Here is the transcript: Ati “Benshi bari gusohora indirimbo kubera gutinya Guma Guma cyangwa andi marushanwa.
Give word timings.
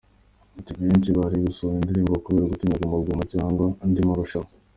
Ati 0.59 0.71
“Benshi 0.79 1.09
bari 1.17 1.37
gusohora 1.45 1.77
indirimbo 1.79 2.13
kubera 2.25 2.49
gutinya 2.51 2.79
Guma 2.81 2.97
Guma 3.05 3.23
cyangwa 3.33 3.65
andi 3.83 3.99
marushanwa. 4.07 4.49